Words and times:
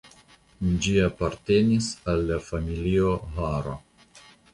Ĝi 0.85 0.93
apartenis 1.07 1.89
al 2.13 2.23
la 2.31 2.37
familio 2.47 3.13
Haro. 3.37 3.75